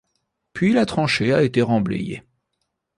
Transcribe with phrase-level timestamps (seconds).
[0.53, 2.23] Puis la tranchée a été remblayée.